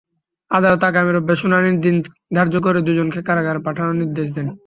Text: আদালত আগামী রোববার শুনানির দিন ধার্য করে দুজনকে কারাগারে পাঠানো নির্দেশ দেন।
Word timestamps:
আদালত 0.51 0.81
আগামী 0.83 1.11
রোববার 1.11 1.37
শুনানির 1.41 1.77
দিন 1.79 1.95
ধার্য 2.35 2.53
করে 2.59 2.79
দুজনকে 2.81 3.19
কারাগারে 3.27 3.59
পাঠানো 3.67 3.91
নির্দেশ 3.93 4.27
দেন। 4.35 4.47